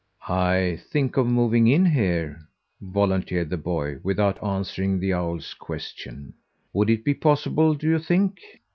"I 0.27 0.79
think 0.89 1.15
of 1.15 1.27
moving 1.27 1.67
in 1.67 1.85
here," 1.85 2.47
volunteered 2.81 3.51
the 3.51 3.57
boy 3.57 3.99
without 4.01 4.43
answering 4.43 4.99
the 4.99 5.13
owl's 5.13 5.53
question. 5.53 6.33
"Would 6.73 6.89
it 6.89 7.03
be 7.05 7.13
possible, 7.13 7.75
do 7.75 7.87
you 7.87 7.99
think?" 7.99 8.39